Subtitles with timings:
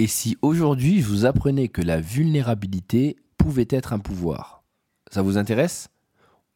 [0.00, 4.62] Et si aujourd'hui vous apprenais que la vulnérabilité pouvait être un pouvoir
[5.10, 5.88] Ça vous intéresse?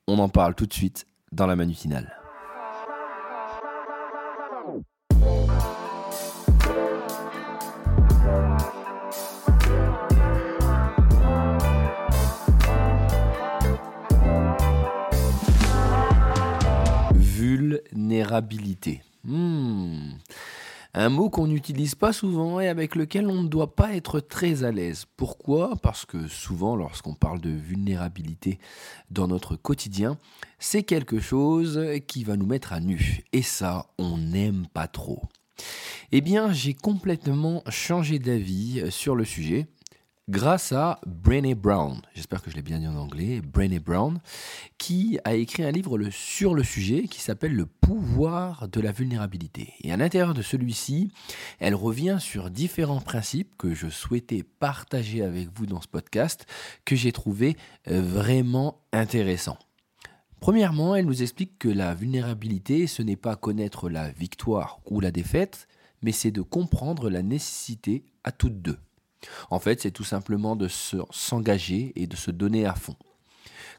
[0.08, 2.16] On en parle tout de suite dans la manutinale.
[17.14, 19.02] Vulnérabilité.
[19.24, 20.14] Hmm.
[20.96, 24.62] Un mot qu'on n'utilise pas souvent et avec lequel on ne doit pas être très
[24.62, 25.06] à l'aise.
[25.16, 25.74] Pourquoi?
[25.82, 28.60] Parce que souvent, lorsqu'on parle de vulnérabilité
[29.10, 30.18] dans notre quotidien,
[30.60, 33.24] c'est quelque chose qui va nous mettre à nu.
[33.32, 35.22] Et ça, on n'aime pas trop.
[36.12, 39.66] Eh bien, j'ai complètement changé d'avis sur le sujet
[40.28, 44.20] grâce à Brené Brown, j'espère que je l'ai bien dit en anglais, Brené Brown,
[44.78, 49.74] qui a écrit un livre sur le sujet qui s'appelle Le pouvoir de la vulnérabilité.
[49.82, 51.12] Et à l'intérieur de celui-ci,
[51.58, 56.46] elle revient sur différents principes que je souhaitais partager avec vous dans ce podcast,
[56.84, 57.56] que j'ai trouvé
[57.88, 59.58] euh, vraiment intéressants.
[60.40, 65.10] Premièrement, elle nous explique que la vulnérabilité, ce n'est pas connaître la victoire ou la
[65.10, 65.68] défaite,
[66.02, 68.78] mais c'est de comprendre la nécessité à toutes deux.
[69.50, 72.96] En fait, c'est tout simplement de s'engager et de se donner à fond.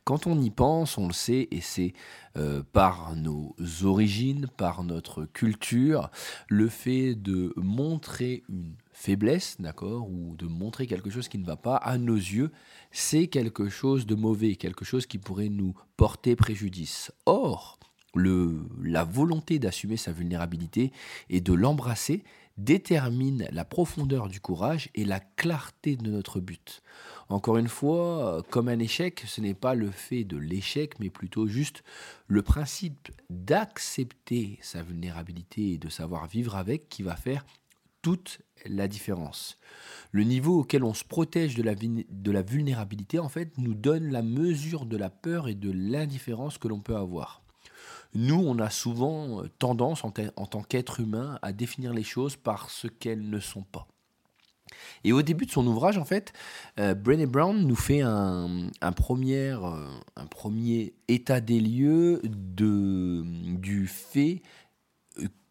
[0.06, 1.94] Quand on y pense, on le sait, et c'est
[2.38, 6.12] euh, par nos origines, par notre culture,
[6.48, 11.56] le fait de montrer une faiblesse, d'accord, ou de montrer quelque chose qui ne va
[11.56, 12.52] pas, à nos yeux,
[12.92, 17.12] c'est quelque chose de mauvais, quelque chose qui pourrait nous porter préjudice.
[17.26, 17.80] Or,
[18.16, 20.92] la volonté d'assumer sa vulnérabilité
[21.30, 22.24] et de l'embrasser,
[22.58, 26.82] détermine la profondeur du courage et la clarté de notre but.
[27.28, 31.48] Encore une fois, comme un échec, ce n'est pas le fait de l'échec, mais plutôt
[31.48, 31.84] juste
[32.28, 37.46] le principe d'accepter sa vulnérabilité et de savoir vivre avec qui va faire
[38.02, 39.58] toute la différence.
[40.12, 41.64] Le niveau auquel on se protège de
[42.32, 46.68] la, vulnérabilité, en fait, nous donne la mesure de la peur et de l'indifférence que
[46.68, 47.42] l'on peut avoir.
[48.16, 52.70] Nous, on a souvent euh, tendance, en, tant qu'être humain, à définir les choses par
[52.70, 53.88] ce qu'elles ne sont pas.
[55.04, 56.34] Et au début de son ouvrage, en fait,
[56.80, 59.88] euh, Brené Brown nous fait un, premier, euh,
[60.32, 64.42] premier état des lieux du fait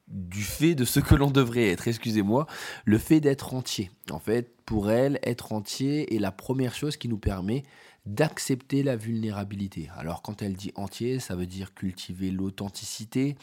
[0.06, 2.46] du fait de ce que l'on devrait être, excusez-moi,
[2.84, 3.90] le fait d'être entier.
[4.10, 7.62] En fait, pour elle, être entier est la première chose qui nous permet
[8.06, 9.88] d'accepter la vulnérabilité.
[9.96, 13.36] Alors quand elle dit entier, ça veut dire cultiver l'authenticité,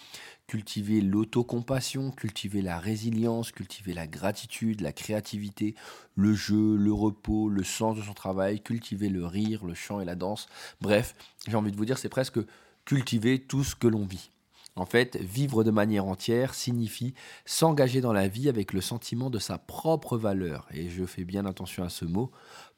[0.45, 5.75] cultiver l'autocompassion, cultiver la résilience, cultiver la gratitude, la créativité,
[6.16, 10.05] le jeu, le repos, le sens de son travail, cultiver le rire, le chant et
[10.05, 10.47] la danse.
[10.79, 11.16] Bref,
[11.47, 12.39] j'ai envie de vous dire, c'est presque
[12.85, 14.29] cultiver tout ce que l'on vit.
[14.75, 17.13] En fait, vivre de manière entière signifie
[17.45, 20.67] s'engager dans la vie avec le sentiment de sa propre valeur.
[20.72, 22.31] Et je fais bien attention à ce mot,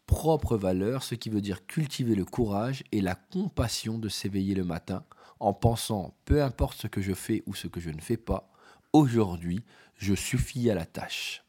[0.05, 4.63] propre valeur, ce qui veut dire cultiver le courage et la compassion de s'éveiller le
[4.63, 5.03] matin
[5.39, 8.49] en pensant, peu importe ce que je fais ou ce que je ne fais pas,
[8.93, 9.63] aujourd'hui,
[9.97, 11.43] je suffis à la tâche.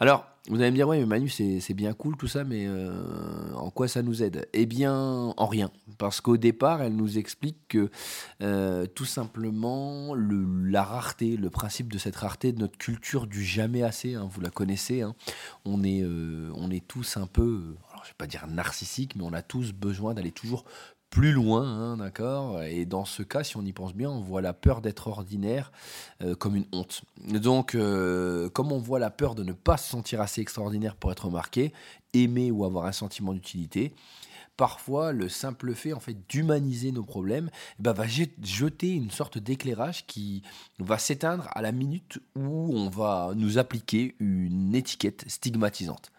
[0.00, 3.52] Alors, vous allez me dire, ouais, mais Manu, c'est bien cool tout ça, mais euh,
[3.54, 4.48] en quoi ça nous aide?
[4.52, 4.94] Eh bien,
[5.36, 5.70] en rien.
[5.98, 7.90] Parce qu'au départ, elle nous explique que
[8.42, 13.82] euh, tout simplement, la rareté, le principe de cette rareté de notre culture du jamais
[13.82, 15.14] assez, hein, vous la connaissez, hein.
[15.64, 19.24] on, est, euh, on est tous un peu, alors je vais pas dire narcissique, mais
[19.24, 20.64] on a tous besoin d'aller toujours
[21.08, 22.62] plus loin, hein, d'accord?
[22.64, 25.70] Et dans ce cas, si on y pense bien, on voit la peur d'être ordinaire
[26.20, 27.02] euh, comme une honte.
[27.24, 27.76] Donc,
[28.52, 31.72] comme on voit la peur de ne pas se sentir assez extraordinaire pour être remarqué,
[32.12, 33.94] aimé ou avoir un sentiment d'utilité,
[34.56, 39.38] parfois le simple fait en fait d'humaniser nos problèmes eh ben, va jeter une sorte
[39.38, 40.42] d'éclairage qui
[40.78, 46.10] va s'éteindre à la minute où on va nous appliquer une étiquette stigmatisante.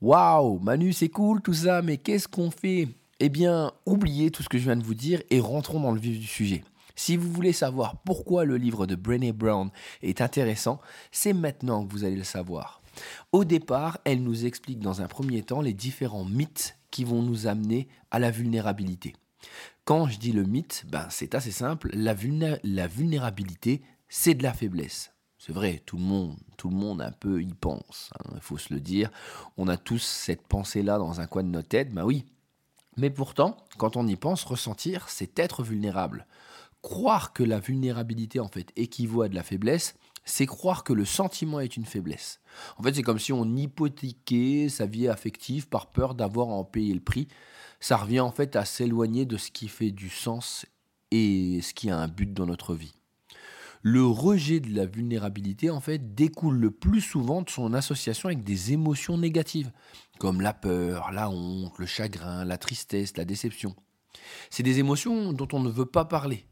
[0.00, 2.88] Waouh, Manu, c'est cool tout ça, mais qu'est-ce qu'on fait?
[3.20, 6.00] Eh bien, oubliez tout ce que je viens de vous dire et rentrons dans le
[6.00, 6.64] vif du sujet.
[6.96, 9.70] Si vous voulez savoir pourquoi le livre de Brené Brown
[10.02, 10.80] est intéressant,
[11.10, 12.81] c'est maintenant que vous allez le savoir.
[13.32, 17.46] Au départ, elle nous explique dans un premier temps les différents mythes qui vont nous
[17.46, 19.14] amener à la vulnérabilité.
[19.84, 25.12] Quand je dis le mythe, ben c'est assez simple, la, vulnérabilité, c'est de la faiblesse.
[25.38, 28.58] C'est vrai, tout le monde, tout le monde un peu y pense, hein, il faut
[28.58, 29.10] se le dire.
[29.56, 32.24] On a tous cette pensée-là dans un coin de notre tête, ben oui,
[32.96, 36.26] mais pourtant, quand on y pense, ressentir, c'est être vulnérable.
[36.82, 41.04] Croire que la vulnérabilité en fait équivaut à de la faiblesse, c'est croire que le
[41.04, 42.40] sentiment est une faiblesse.
[42.76, 46.64] En fait, c'est comme si on hypothéquait sa vie affective par peur d'avoir à en
[46.64, 47.28] payer le prix.
[47.80, 50.66] Ça revient en fait à s'éloigner de ce qui fait du sens
[51.10, 52.94] et ce qui a un but dans notre vie.
[53.84, 58.44] Le rejet de la vulnérabilité, en fait, découle le plus souvent de son association avec
[58.44, 59.72] des émotions négatives,
[60.20, 63.74] comme la peur, la honte, le chagrin, la tristesse, la déception.
[64.50, 66.46] C'est des émotions dont on ne veut pas parler,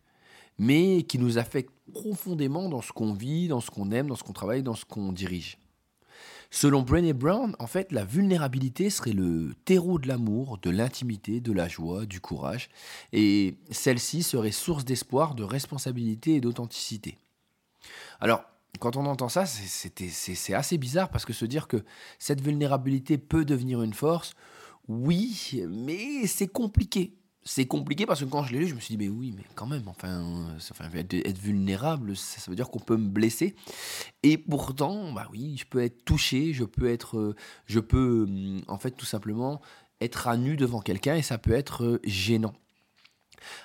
[0.60, 4.22] mais qui nous affectent profondément dans ce qu'on vit, dans ce qu'on aime, dans ce
[4.22, 5.58] qu'on travaille, dans ce qu'on dirige.
[6.50, 11.52] Selon Brené Brown, en fait, la vulnérabilité serait le terreau de l'amour, de l'intimité, de
[11.52, 12.68] la joie, du courage,
[13.14, 17.16] et celle-ci serait source d'espoir, de responsabilité et d'authenticité.
[18.20, 18.44] Alors,
[18.80, 21.82] quand on entend ça, c'est assez bizarre parce que se dire que
[22.18, 24.34] cette vulnérabilité peut devenir une force,
[24.88, 28.96] oui, mais c'est compliqué c'est compliqué parce que quand je l'ai lu, je me suis
[28.96, 30.22] dit, mais oui, mais quand même, enfin,
[30.94, 33.54] être, vulnérable, ça, veut dire qu'on peut me blesser.
[34.22, 38.60] Et pourtant, bah oui, je peux être touché, je peux être, euh, je peux, hum,
[38.68, 39.60] en fait, tout simplement
[40.00, 42.54] être à nu devant quelqu'un et ça peut être euh, gênant.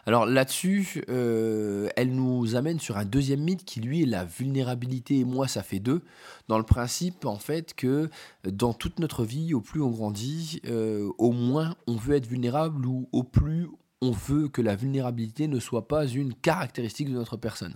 [0.06, 5.20] Alors là-dessus, euh, elle nous amène sur un deuxième mythe qui lui est la vulnérabilité
[5.20, 6.02] et moi ça fait deux.
[6.48, 8.10] Dans le principe en fait que
[8.44, 12.86] dans toute notre vie, au plus on grandit, euh, au moins on veut être vulnérable
[12.86, 13.68] ou au plus
[14.02, 17.76] on veut que la vulnérabilité ne soit pas une caractéristique de notre personne.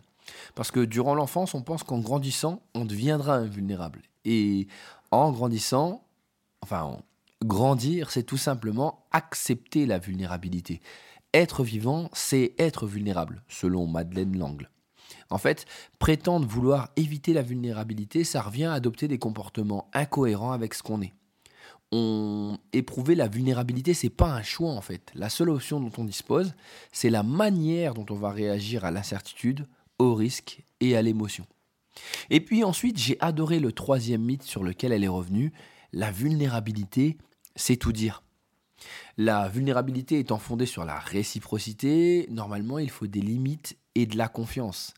[0.56, 4.02] Parce que durant l'enfance, on pense qu'en grandissant, on deviendra invulnérable.
[4.26, 4.68] Et
[5.12, 6.04] en grandissant,
[6.62, 7.00] enfin,
[7.44, 10.82] grandir, c'est tout simplement accepter la vulnérabilité.
[11.34, 14.70] Être vivant, c'est être vulnérable, selon Madeleine Langle.
[15.30, 15.66] En fait,
[16.00, 21.02] prétendre vouloir éviter la vulnérabilité, ça revient à adopter des comportements incohérents avec ce qu'on
[21.02, 21.14] est.
[21.92, 25.12] On éprouver la vulnérabilité, c'est pas un choix en fait.
[25.16, 26.54] La seule option dont on dispose,
[26.92, 29.68] c'est la manière dont on va réagir à l'incertitude,
[29.98, 31.46] au risque et à l'émotion.
[32.30, 35.52] Et puis ensuite, j'ai adoré le troisième mythe sur lequel elle est revenue.
[35.92, 37.18] La vulnérabilité,
[37.56, 38.24] c'est tout dire.
[39.18, 44.28] La vulnérabilité étant fondée sur la réciprocité, normalement il faut des limites et de la
[44.28, 44.94] confiance.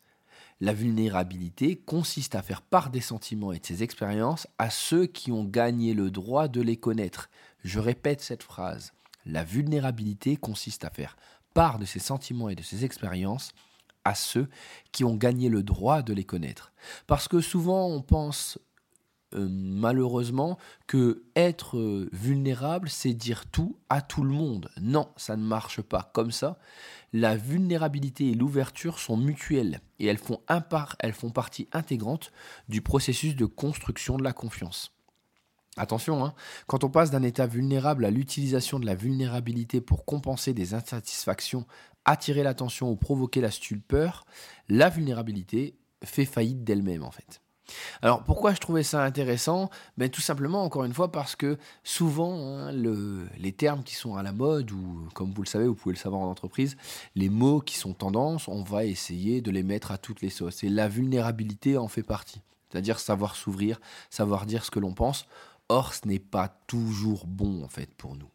[0.60, 5.32] La vulnérabilité consiste à faire part des sentiments et de ses expériences à ceux qui
[5.32, 7.30] ont gagné le droit de les connaître.
[7.64, 8.94] Je répète cette phrase.
[9.26, 11.18] La vulnérabilité consiste à faire
[11.56, 13.54] part de ses sentiments et de ses expériences
[14.04, 14.50] à ceux
[14.92, 16.72] qui ont gagné le droit de les connaître.
[17.08, 18.60] Parce que souvent on pense
[19.34, 20.58] euh, malheureusement
[20.88, 24.70] que être euh, vulnérable, c'est dire tout à tout le monde.
[24.82, 26.60] Non, ça ne marche pas comme ça.
[27.14, 30.42] La vulnérabilité et l'ouverture sont mutuelles et elles font,
[31.00, 32.32] elles font partie intégrante
[32.70, 34.94] du processus de construction de la confiance.
[35.78, 36.34] Attention, hein,
[36.68, 41.66] quand on passe d'un état vulnérable à l'utilisation de la vulnérabilité pour compenser des insatisfactions,
[42.04, 44.26] attirer l'attention ou provoquer la stupeur,
[44.68, 47.42] la vulnérabilité fait faillite d'elle-même en fait.
[48.02, 49.70] Alors pourquoi je trouvais ça intéressant?
[49.98, 54.24] Ben, Tout simplement, encore une fois, parce que souvent, hein, les termes qui sont à
[54.24, 56.78] la mode, ou comme vous le savez, vous pouvez le savoir en entreprise,
[57.16, 60.64] les mots qui sont tendance, on va essayer de les mettre à toutes les sauces.
[60.64, 62.42] Et la vulnérabilité en fait partie.
[62.72, 63.80] C'est-à-dire savoir s'ouvrir,
[64.10, 65.26] savoir dire ce que l'on pense.
[65.70, 68.30] Or, ce n'est pas toujours bon, en fait, pour nous.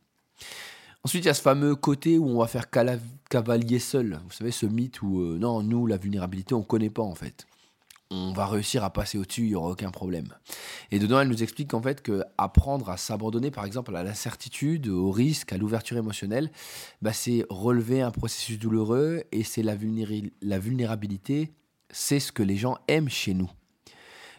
[1.05, 4.21] Ensuite, il y a ce fameux côté où on va faire cavalier seul.
[4.25, 7.15] Vous savez, ce mythe où, euh, non, nous, la vulnérabilité, on ne connaît pas, en
[7.15, 7.47] fait
[8.11, 10.29] on va réussir à passer au-dessus, il n'y aura aucun problème.
[10.91, 14.88] Et dedans, elle nous explique qu'en fait, que apprendre à s'abandonner, par exemple, à l'incertitude,
[14.88, 16.50] au risque, à l'ouverture émotionnelle,
[17.03, 19.75] bah, c'est relever un processus douloureux et c'est la,
[20.43, 21.53] la vulnérabilité,
[21.91, 23.50] c'est ce que les gens aiment chez nous.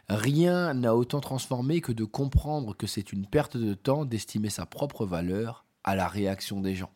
[0.09, 4.65] Rien n'a autant transformé que de comprendre que c'est une perte de temps d'estimer sa
[4.65, 6.91] propre valeur à la réaction des gens.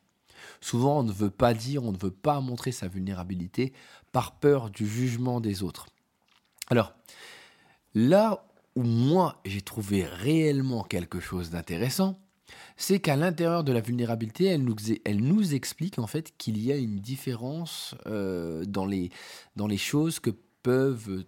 [0.61, 3.73] Souvent, on ne veut pas dire, on ne veut pas montrer sa vulnérabilité
[4.13, 5.87] par peur du jugement des autres.
[6.69, 6.93] Alors,
[7.93, 12.17] là où moi j'ai trouvé réellement quelque chose d'intéressant,
[12.77, 14.63] c'est qu'à l'intérieur de la vulnérabilité, elle
[15.21, 19.09] nous, explique en fait qu'il y a une différence euh, dans, les,
[19.55, 20.31] dans les choses que
[20.63, 21.23] peuvent,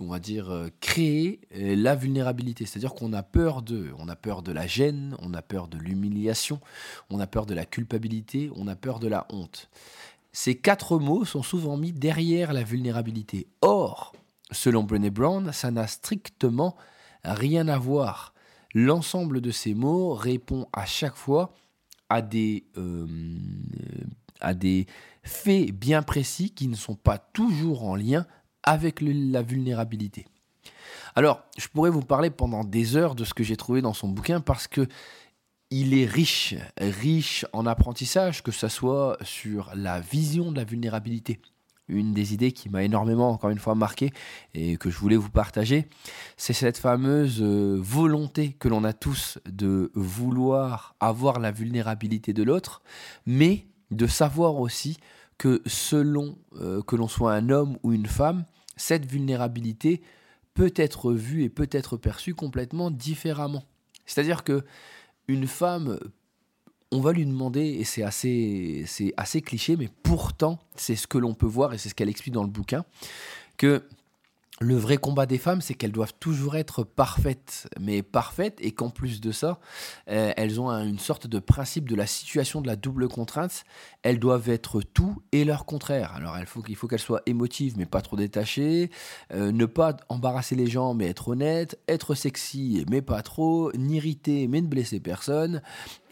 [0.00, 2.66] on va dire, euh, créer euh, la vulnérabilité.
[2.66, 5.78] C'est-à-dire qu'on a peur de, on a peur de la gêne, on a peur de
[5.78, 6.60] l'humiliation,
[7.10, 9.68] on a peur de la culpabilité, on a peur de la honte.
[10.32, 13.46] Ces quatre mots sont souvent mis derrière la vulnérabilité.
[13.62, 14.12] Or,
[14.52, 16.76] Selon Brené Brown, ça n'a strictement
[17.24, 18.32] rien à voir.
[18.74, 21.52] L'ensemble de ces mots répond à chaque fois
[22.08, 23.06] à des, euh,
[25.24, 28.26] faits bien précis qui ne sont pas toujours en lien
[28.62, 30.26] avec la vulnérabilité.
[31.14, 34.08] Alors, je pourrais vous parler pendant des heures de ce que j'ai trouvé dans son
[34.08, 34.86] bouquin parce que
[35.70, 41.40] il est riche, riche en apprentissage, que ce soit sur la vision de la vulnérabilité,
[41.88, 44.12] une des idées qui m'a énormément, encore une fois, marqué
[44.54, 45.88] et que je voulais vous partager,
[46.36, 52.42] c'est cette fameuse euh, volonté que l'on a tous de vouloir avoir la vulnérabilité de
[52.42, 52.82] l'autre,
[53.26, 54.98] mais de savoir aussi
[55.38, 58.44] que selon euh, que l'on soit un homme ou une femme,
[58.76, 60.02] cette vulnérabilité
[60.54, 63.64] peut être vue et peut être perçue complètement différemment.
[64.06, 64.64] C'est-à-dire que
[65.28, 65.98] une femme,
[66.92, 71.18] on va lui demander, et c'est assez, c'est assez cliché, mais pourtant, c'est ce que
[71.18, 72.84] l'on peut voir, et c'est ce qu'elle explique dans le bouquin,
[73.56, 73.82] que
[74.60, 78.88] le vrai combat des femmes, c'est qu'elles doivent toujours être parfaites, mais parfaites, et qu'en
[78.88, 79.58] plus de ça,
[80.08, 83.64] euh, elles ont une sorte de principe de la situation de la double contrainte.
[84.02, 86.12] Elles doivent être tout et leur contraire.
[86.14, 88.90] Alors, il faut, faut qu'elles soient émotives, mais pas trop détachées,
[89.34, 94.48] euh, ne pas embarrasser les gens, mais être honnête, être sexy, mais pas trop, n'irriter,
[94.48, 95.60] mais ne blesser personne,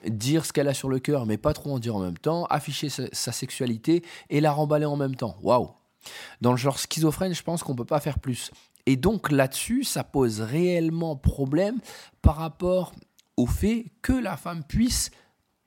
[0.06, 2.44] dire ce qu'elle a sur le cœur, mais pas trop en dire en même temps,
[2.46, 5.36] afficher sa, sa sexualité et la remballer en même temps.
[5.42, 5.70] Waouh
[6.40, 8.50] dans le genre schizophrène, je pense qu'on ne peut pas faire plus.
[8.86, 11.78] Et donc là-dessus, ça pose réellement problème
[12.22, 12.92] par rapport
[13.36, 15.10] au fait que la femme puisse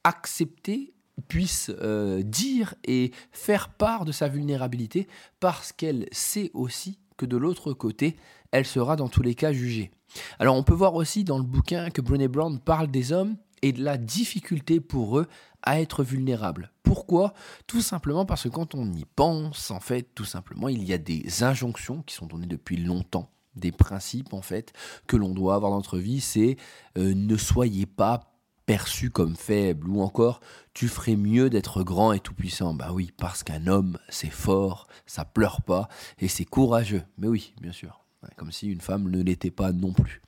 [0.04, 0.94] accepter,
[1.28, 5.08] puisse euh, dire et faire part de sa vulnérabilité
[5.40, 8.16] parce qu'elle sait aussi que de l'autre côté,
[8.52, 9.92] elle sera dans tous les cas jugée.
[10.40, 13.72] Alors on peut voir aussi dans le bouquin que Brené Brown parle des hommes et
[13.72, 15.28] de la difficulté pour eux
[15.64, 16.72] à être vulnérables.
[17.08, 17.34] Pourquoi?
[17.68, 20.98] Tout simplement parce que quand on y pense, en fait, tout simplement, il y a
[20.98, 24.74] des injonctions qui sont données depuis longtemps, des principes, en fait,
[25.08, 26.58] que l'on doit avoir dans notre vie, c'est
[26.98, 28.34] euh, ne soyez pas
[28.66, 30.42] perçu comme faible ou encore
[30.74, 32.74] tu ferais mieux d'être grand et tout puissant.
[32.74, 35.88] Bah oui, parce qu'un homme, c'est fort, ça pleure pas
[36.20, 37.04] et c'est courageux.
[37.18, 38.04] Mais oui, bien sûr.
[38.36, 40.22] Comme si une femme ne l'était pas non plus.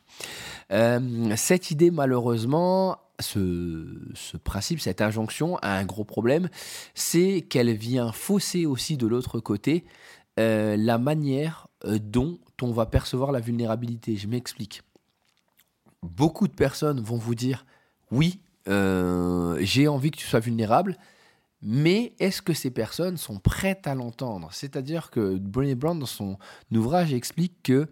[0.71, 6.50] Euh, cette idée, malheureusement, ce, principe, cette injonction a un gros problème,
[6.94, 9.86] c'est qu'elle vient fausser aussi de l'autre côté
[10.40, 14.16] euh, la manière euh, dont on va percevoir la vulnérabilité.
[14.16, 14.82] Je m'explique.
[16.02, 17.66] Beaucoup de personnes vont vous dire
[18.12, 20.98] oui, euh, j'ai envie que tu sois vulnérable,
[21.62, 24.50] mais est-ce que ces personnes sont prêtes à l'entendre?
[24.52, 26.38] C'est-à-dire que Brené Brown, dans son
[26.74, 27.88] ouvrage, explique que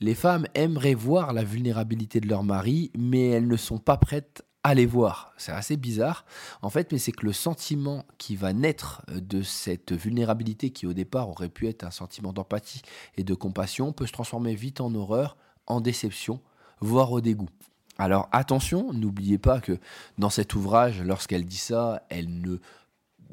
[0.00, 4.42] les femmes aimeraient voir la vulnérabilité de leur mari, mais elles ne sont pas prêtes
[4.62, 5.32] allez voir.
[5.36, 6.24] C'est assez bizarre,
[6.62, 10.86] en fait, mais c'est que le sentiment qui va naître euh, de cette vulnérabilité qui
[10.86, 12.82] au départ aurait pu être un sentiment d'empathie
[13.16, 15.36] et de compassion peut se transformer vite en horreur,
[15.66, 16.40] en déception,
[16.80, 17.50] voire au dégoût.
[17.98, 19.78] Alors attention, n'oubliez pas que
[20.16, 22.56] dans cet ouvrage, lorsqu'elle dit ça, elle ne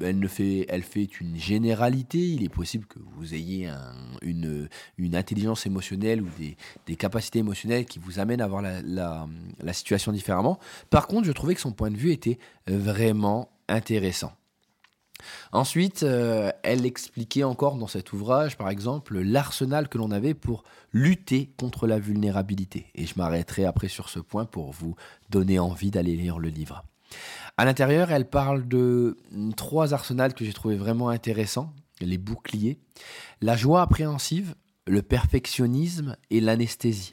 [0.00, 2.18] elle, fait, une généralité.
[2.18, 3.70] Il est possible que vous ayez
[4.22, 4.68] une,
[5.14, 6.28] intelligence émotionnelle ou
[6.86, 10.58] des, capacités émotionnelles qui vous amènent à voir la, la, situation différemment.
[10.90, 14.32] Par contre, je trouvais que son point de vue était vraiment intéressant.
[15.52, 20.64] Ensuite, euh, elle expliquait encore dans cet ouvrage, par exemple, l'arsenal que l'on avait pour
[20.92, 22.86] lutter contre la vulnérabilité.
[22.94, 24.94] Et je m'arrêterai après sur ce point pour vous
[25.30, 26.84] donner envie d'aller lire le livre.
[27.56, 29.16] À l'intérieur, elle parle de
[29.56, 32.78] trois arsenals que j'ai trouvé vraiment intéressants les boucliers,
[33.40, 34.54] la joie appréhensive,
[34.86, 37.12] le perfectionnisme et l'anesthésie.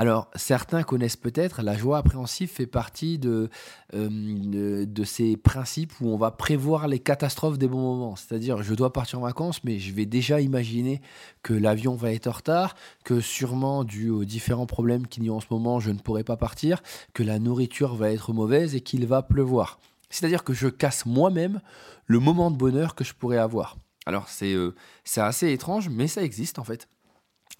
[0.00, 3.48] Alors, certains connaissent peut-être, la joie appréhensive fait partie euh,
[3.92, 8.14] de, de, ces principes où on va prévoir les catastrophes des bons moments.
[8.14, 11.00] C'est-à-dire, je dois partir en vacances, mais je vais déjà imaginer
[11.42, 15.32] que l'avion va être en retard, que sûrement, dû aux différents problèmes qu'il y a
[15.32, 16.80] en ce moment, je ne pourrai pas partir,
[17.12, 19.80] que la nourriture va être mauvaise et qu'il va pleuvoir.
[20.10, 21.60] C'est-à-dire que je casse moi-même
[22.06, 23.76] le moment de bonheur que je pourrais avoir.
[24.06, 24.76] Alors, c'est euh,
[25.16, 26.86] assez étrange, mais ça existe en fait.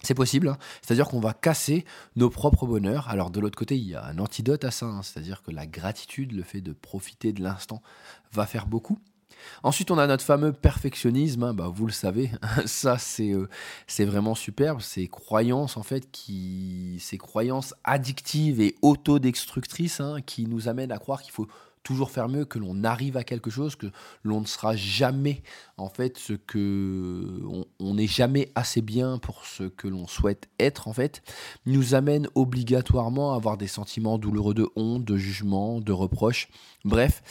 [0.01, 0.57] C'est possible, hein.
[0.81, 1.83] c'est-à-dire qu'on va casser
[2.15, 3.09] nos propres bonheurs.
[3.09, 5.01] Alors de l'autre côté, il y a un antidote à ça, hein.
[5.03, 7.81] c'est-à-dire que la gratitude, le fait de profiter de l'instant,
[8.31, 8.99] va faire beaucoup.
[9.63, 11.53] Ensuite, on a notre fameux perfectionnisme, hein.
[11.53, 12.31] bah, vous le savez,
[12.65, 13.49] ça c'est euh,
[13.87, 20.67] c'est vraiment superbe, ces croyances en fait qui ces croyances addictives et autodestructrices qui nous
[20.67, 21.47] amènent à croire qu'il faut
[21.83, 23.87] toujours faire mieux, que l'on arrive à quelque chose, que
[24.23, 25.41] l'on ne sera jamais
[25.77, 27.39] en fait ce que
[27.79, 31.21] on n'est jamais assez bien pour ce que l'on souhaite être en fait,
[31.65, 36.49] nous amène obligatoirement à avoir des sentiments douloureux de honte, de jugement, de reproche,
[36.85, 37.21] bref,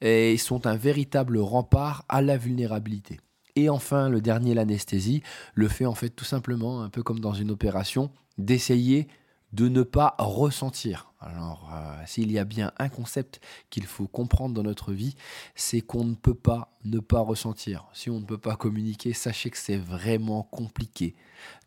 [0.00, 3.20] et sont un véritable rempart à la vulnérabilité.
[3.56, 5.22] Et enfin, le dernier, l'anesthésie,
[5.54, 9.08] le fait en fait tout simplement, un peu comme dans une opération, d'essayer
[9.52, 11.12] de ne pas ressentir.
[11.20, 13.40] Alors, euh, s'il y a bien un concept
[13.70, 15.16] qu'il faut comprendre dans notre vie,
[15.54, 17.86] c'est qu'on ne peut pas ne pas ressentir.
[17.92, 21.16] Si on ne peut pas communiquer, sachez que c'est vraiment compliqué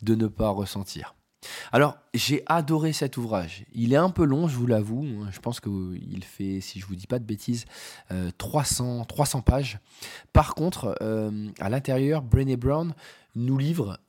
[0.01, 1.15] de ne pas ressentir.
[1.71, 3.65] Alors, j'ai adoré cet ouvrage.
[3.73, 5.05] Il est un peu long, je vous l'avoue.
[5.31, 7.65] Je pense qu'il fait, si je vous dis pas de bêtises,
[8.37, 9.79] 300, euh, 300 pages.
[10.33, 12.93] Par contre, euh, à l'intérieur, Brené Brown
[13.35, 13.99] nous livre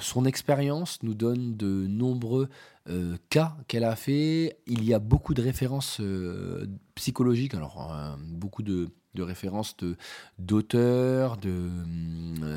[0.00, 2.48] son expérience, nous donne de nombreux
[3.28, 4.58] cas qu'elle a fait.
[4.66, 6.00] Il y a beaucoup de références
[6.94, 9.76] psychologiques, alors beaucoup de de références
[10.38, 11.68] d'auteurs, de,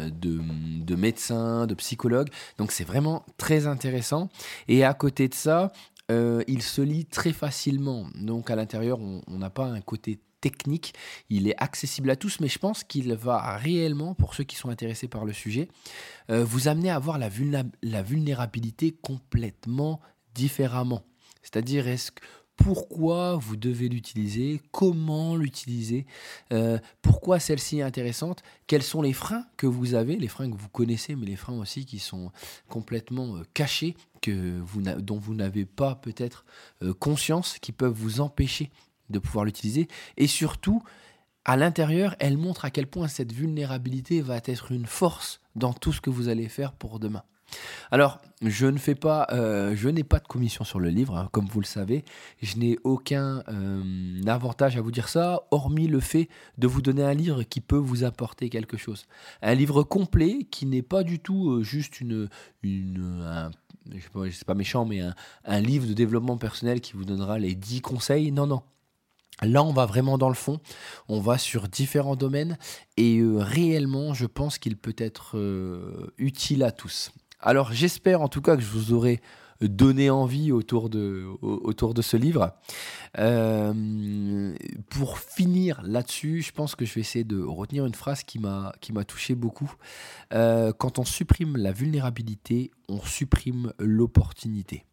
[0.10, 0.40] de,
[0.84, 2.30] de, médecins, de psychologues.
[2.58, 4.30] Donc c'est vraiment très intéressant.
[4.68, 5.72] Et à côté de ça,
[6.12, 8.08] euh, il se lit très facilement.
[8.16, 10.94] Donc à l'intérieur, on n'a pas un côté technique,
[11.30, 14.70] il est accessible à tous, mais je pense qu'il va réellement, pour ceux qui sont
[14.70, 15.70] intéressés par le sujet,
[16.30, 17.30] euh, vous amener à voir la,
[18.04, 20.02] vulnérabilité complètement
[20.36, 21.04] différemment.
[21.42, 22.22] C'est-à-dire, est-ce que
[22.58, 26.06] pourquoi vous devez l'utiliser, comment l'utiliser,
[26.52, 30.58] euh, pourquoi celle-ci est intéressante, quels sont les freins que vous avez, les freins que
[30.58, 32.32] vous connaissez, mais les freins aussi qui sont
[32.68, 36.46] complètement euh, cachés, que vous dont vous n'avez pas peut-être
[37.00, 38.72] conscience, qui peuvent vous empêcher
[39.10, 40.81] de pouvoir l'utiliser, et surtout,
[41.45, 45.91] à l'intérieur, elle montre à quel point cette vulnérabilité va être une force dans tout
[45.91, 47.24] ce que vous allez faire pour demain.
[47.91, 51.29] Alors, je ne fais pas, euh, je n'ai pas de commission sur le livre, hein,
[51.31, 52.03] comme vous le savez.
[52.41, 57.03] Je n'ai aucun euh, avantage à vous dire ça, hormis le fait de vous donner
[57.03, 59.05] un livre qui peut vous apporter quelque chose.
[59.41, 62.29] Un livre complet qui n'est pas du tout euh, juste une,
[62.63, 63.51] une
[63.91, 65.13] je sais pas, méchant, mais un,
[65.45, 68.31] un, livre de développement personnel qui vous donnera les 10 conseils.
[68.31, 68.63] Non, non.
[69.42, 70.60] Là, on va vraiment dans le fond,
[71.10, 72.58] on va sur différents domaines
[72.98, 75.38] et réellement, je pense qu'il peut être
[76.18, 77.12] utile à tous.
[77.40, 79.20] Alors j'espère en tout cas que je vous aurai
[79.68, 82.54] donné envie autour de, ce livre.
[83.18, 84.56] Euh,
[84.90, 88.74] pour finir là-dessus, je pense que je vais essayer de retenir une phrase qui m'a
[89.08, 89.72] touché beaucoup.
[90.34, 94.86] Euh, quand on supprime la vulnérabilité, on supprime l'opportunité.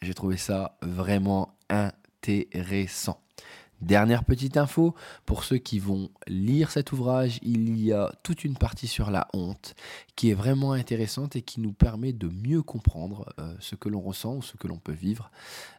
[0.00, 3.20] J'ai trouvé ça vraiment intéressant.
[3.80, 4.94] Dernière petite info,
[5.24, 9.28] pour ceux qui vont lire cet ouvrage, il y a toute une partie sur la
[9.32, 9.76] honte
[10.16, 14.00] qui est vraiment intéressante et qui nous permet de mieux comprendre euh, ce que l'on
[14.00, 15.30] ressent ou ce que l'on peut vivre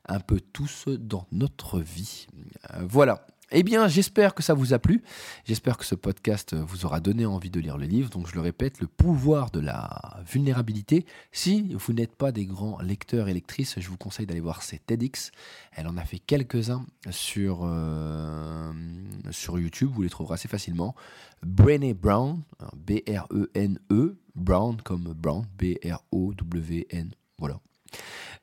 [0.07, 2.27] un peu tous dans notre vie.
[2.73, 5.01] Euh, voilà, eh bien, j'espère que ça vous a plu.
[5.45, 8.09] J'espère que ce podcast vous aura donné envie de lire le livre.
[8.09, 11.05] Donc, je le répète, le pouvoir de la vulnérabilité.
[11.31, 14.77] Si vous n'êtes pas des grands lecteurs et lectrices, je vous conseille d'aller voir ses
[14.79, 15.31] TEDx.
[15.71, 18.71] Elle en a fait quelques-uns sur, euh,
[19.55, 19.89] YouTube.
[19.93, 20.95] Vous les trouverez assez facilement.
[21.43, 22.41] Brené Brown,
[22.75, 27.11] B-R-E-N-E, e, Brown comme Brown, B-R-O-W-N.
[27.37, 27.59] Voilà.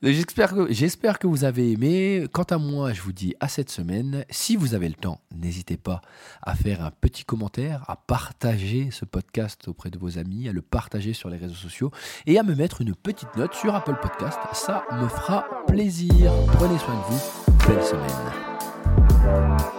[0.02, 2.26] J'espère que, vous avez aimé.
[2.32, 4.24] Quant à moi, je vous dis à cette semaine.
[4.30, 6.02] Si vous avez le temps, n'hésitez pas
[6.42, 10.62] à faire un petit commentaire, à partager ce podcast auprès de vos amis, à le
[10.62, 11.90] partager sur les réseaux sociaux
[12.26, 14.38] et à me mettre une petite note sur Apple Podcast.
[14.52, 16.32] Ça me fera plaisir.
[16.52, 17.20] Prenez soin de vous.
[17.66, 19.76] Belle semaine.